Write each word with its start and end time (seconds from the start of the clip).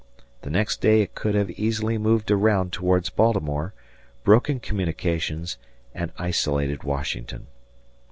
The 0.41 0.49
next 0.49 0.81
day 0.81 1.03
it 1.03 1.13
could 1.13 1.35
have 1.35 1.51
easily 1.51 1.99
moved 1.99 2.31
around 2.31 2.73
towards 2.73 3.11
Baltimore, 3.11 3.75
broken 4.23 4.59
communications, 4.59 5.59
and 5.93 6.11
isolated 6.17 6.83
Washington. 6.83 7.45